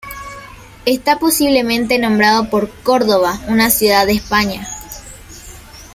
Está 0.87 1.19
posiblemente 1.19 1.99
nombrado 1.99 2.49
por 2.49 2.71
Córdoba, 2.81 3.39
una 3.49 3.69
ciudad 3.69 4.07
de 4.07 4.13
España. 4.13 4.67